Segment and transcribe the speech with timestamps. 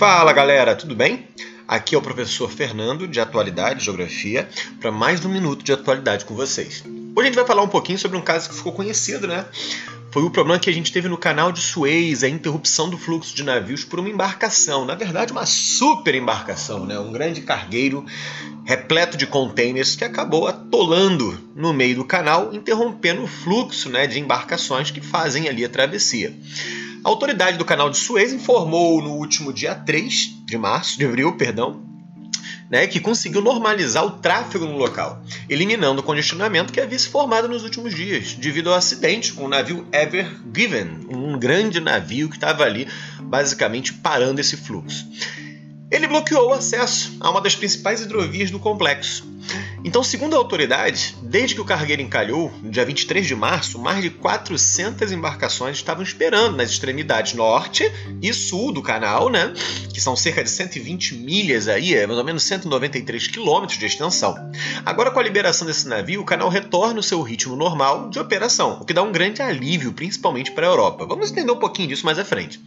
[0.00, 1.28] Fala galera, tudo bem?
[1.68, 4.48] Aqui é o professor Fernando de Atualidade Geografia
[4.80, 6.82] para mais um minuto de atualidade com vocês.
[7.14, 9.44] Hoje a gente vai falar um pouquinho sobre um caso que ficou conhecido, né?
[10.10, 13.36] Foi o problema que a gente teve no canal de Suez, a interrupção do fluxo
[13.36, 16.98] de navios por uma embarcação, na verdade uma super embarcação, né?
[16.98, 18.02] Um grande cargueiro
[18.64, 24.18] repleto de containers que acabou atolando no meio do canal, interrompendo o fluxo, né, de
[24.18, 26.34] embarcações que fazem ali a travessia.
[27.02, 31.32] A autoridade do canal de Suez informou no último dia 3 de março, de abril,
[31.32, 31.82] perdão,
[32.68, 37.48] né, que conseguiu normalizar o tráfego no local, eliminando o congestionamento que havia se formado
[37.48, 42.36] nos últimos dias, devido ao acidente com o navio Ever Given, um grande navio que
[42.36, 42.86] estava ali
[43.22, 45.08] basicamente parando esse fluxo.
[45.90, 49.26] Ele bloqueou o acesso a uma das principais hidrovias do complexo,
[49.82, 54.02] então, segundo a autoridade, desde que o cargueiro encalhou, no dia 23 de março, mais
[54.02, 59.52] de 400 embarcações estavam esperando nas extremidades norte e sul do canal, né?
[59.92, 64.34] Que são cerca de 120 milhas aí, é mais ou menos 193 quilômetros de extensão.
[64.84, 68.78] Agora, com a liberação desse navio, o canal retorna o seu ritmo normal de operação,
[68.80, 71.06] o que dá um grande alívio, principalmente para a Europa.
[71.06, 72.60] Vamos entender um pouquinho disso mais à frente.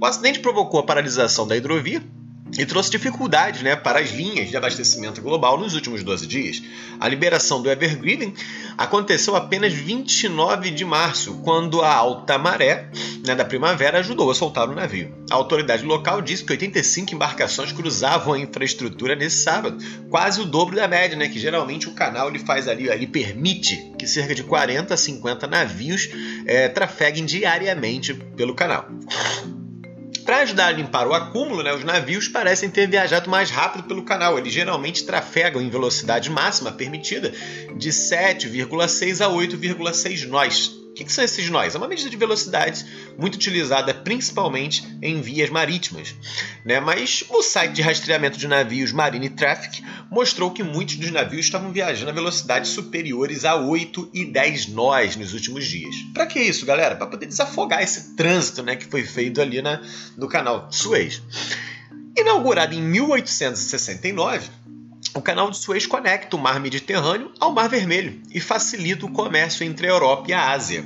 [0.00, 2.02] O acidente provocou a paralisação da hidrovia,
[2.58, 6.62] e trouxe dificuldades né, para as linhas de abastecimento global nos últimos 12 dias.
[6.98, 8.34] A liberação do Evergreen
[8.76, 12.88] aconteceu apenas 29 de março, quando a alta maré
[13.26, 15.14] né, da primavera ajudou a soltar o navio.
[15.30, 19.78] A autoridade local disse que 85 embarcações cruzavam a infraestrutura nesse sábado,
[20.08, 24.06] quase o dobro da média, né, que geralmente o canal ele faz ali, permite que
[24.06, 26.08] cerca de 40 a 50 navios
[26.46, 28.88] é, trafeguem diariamente pelo canal.
[30.30, 34.04] Para ajudar a limpar o acúmulo, né, os navios parecem ter viajado mais rápido pelo
[34.04, 34.38] canal.
[34.38, 37.32] Eles geralmente trafegam em velocidade máxima permitida
[37.76, 41.74] de 7,6 a 8,6 nós o que, que, são esses nós?
[41.74, 42.84] É uma medida de velocidade
[43.16, 46.14] muito utilizada principalmente em vias marítimas.
[46.64, 46.80] Né?
[46.80, 51.70] Mas o site de rastreamento de navios Marine Traffic mostrou que muitos dos navios estavam
[51.70, 55.94] viajando a velocidades superiores a 8 e 10 nós nos últimos dias.
[56.12, 56.96] Para que isso, galera?
[56.96, 59.80] Para poder desafogar esse trânsito né, que foi feito ali na,
[60.16, 61.22] no canal Suez.
[62.18, 64.50] Inaugurado em 1869,
[65.14, 69.64] o canal de Suez conecta o mar Mediterrâneo ao Mar Vermelho e facilita o comércio
[69.64, 70.84] entre a Europa e a Ásia.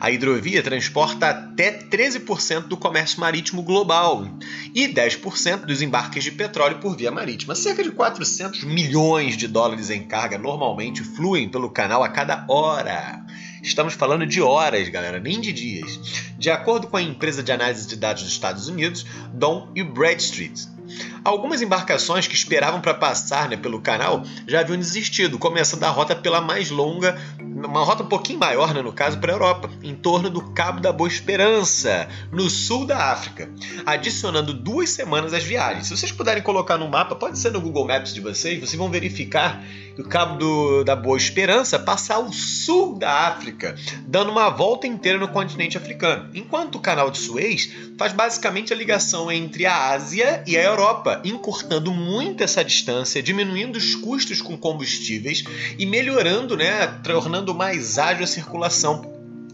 [0.00, 4.26] A hidrovia transporta até 13% do comércio marítimo global
[4.74, 7.54] e 10% dos embarques de petróleo por via marítima.
[7.54, 13.24] Cerca de 400 milhões de dólares em carga normalmente fluem pelo canal a cada hora.
[13.62, 16.00] Estamos falando de horas, galera, nem de dias.
[16.38, 20.66] De acordo com a empresa de análise de dados dos Estados Unidos, Dom e Bradstreet,
[21.24, 26.14] Algumas embarcações que esperavam para passar né, pelo canal já haviam desistido, começando a rota
[26.14, 29.94] pela mais longa, uma rota um pouquinho maior, né, no caso, para a Europa, em
[29.94, 33.50] torno do Cabo da Boa Esperança, no sul da África,
[33.84, 35.86] adicionando duas semanas às viagens.
[35.86, 38.90] Se vocês puderem colocar no mapa, pode ser no Google Maps de vocês, vocês vão
[38.90, 39.62] verificar
[39.94, 43.74] que o Cabo do, da Boa Esperança passa ao sul da África,
[44.06, 48.76] dando uma volta inteira no continente africano, enquanto o Canal de Suez faz basicamente a
[48.76, 50.79] ligação entre a Ásia e a Europa,
[51.24, 55.44] encurtando muito essa distância, diminuindo os custos com combustíveis
[55.78, 59.10] e melhorando, né, tornando mais ágil a circulação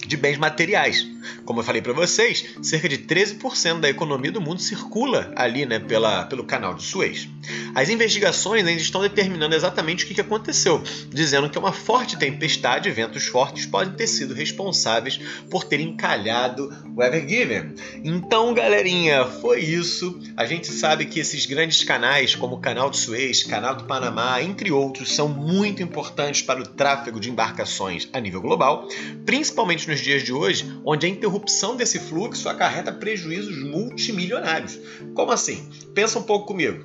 [0.06, 1.15] de bens materiais.
[1.46, 5.78] Como eu falei para vocês, cerca de 13% da economia do mundo circula ali né,
[5.78, 7.28] pela, pelo canal de Suez.
[7.72, 12.92] As investigações ainda estão determinando exatamente o que aconteceu, dizendo que uma forte tempestade e
[12.92, 17.74] ventos fortes podem ter sido responsáveis por ter encalhado o Ever Given.
[18.02, 20.18] Então, galerinha, foi isso.
[20.36, 24.42] A gente sabe que esses grandes canais, como o Canal de Suez, Canal do Panamá,
[24.42, 28.88] entre outros, são muito importantes para o tráfego de embarcações a nível global,
[29.24, 31.35] principalmente nos dias de hoje, onde a interrupção
[31.76, 34.78] desse fluxo acarreta prejuízos multimilionários.
[35.14, 35.68] Como assim?
[35.94, 36.84] Pensa um pouco comigo.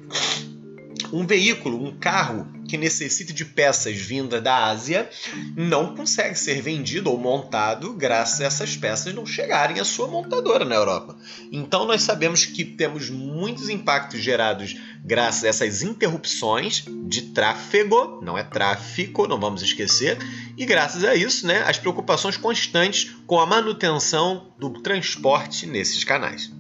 [1.12, 5.10] Um veículo, um carro que necessita de peças vindas da Ásia
[5.58, 10.64] não consegue ser vendido ou montado graças a essas peças não chegarem à sua montadora
[10.64, 11.18] na Europa.
[11.52, 18.38] Então nós sabemos que temos muitos impactos gerados graças a essas interrupções de tráfego, não
[18.38, 20.18] é tráfico, não vamos esquecer,
[20.56, 26.52] e graças a isso, né, as preocupações constantes com a manutenção do transporte nesses canais.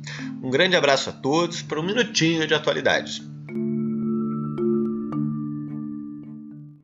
[0.43, 3.30] Um grande abraço a todos para um minutinho de atualidade.